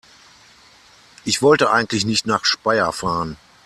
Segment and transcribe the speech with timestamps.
[1.25, 3.37] Ich wollte eigentlich nicht nach Speyer fahren